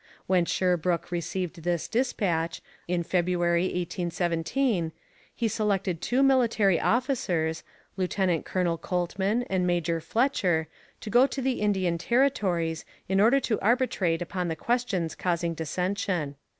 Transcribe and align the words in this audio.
When 0.25 0.45
Sherbrooke 0.45 1.11
received 1.11 1.61
this 1.61 1.87
dispatch, 1.87 2.63
in 2.87 3.03
February 3.03 3.65
1817, 3.65 4.93
he 5.35 5.47
selected 5.47 6.01
two 6.01 6.23
military 6.23 6.79
officers, 6.79 7.61
Lieutenant 7.97 8.43
Colonel 8.43 8.79
Coltman 8.79 9.43
and 9.43 9.67
Major 9.67 10.01
Fletcher, 10.01 10.67
to 11.01 11.09
go 11.11 11.27
to 11.27 11.39
the 11.39 11.61
Indian 11.61 11.99
Territories 11.99 12.83
in 13.07 13.21
order 13.21 13.39
to 13.41 13.59
arbitrate 13.59 14.23
upon 14.23 14.47
the 14.47 14.55
questions 14.55 15.13
causing 15.13 15.53
dissension. 15.53 16.35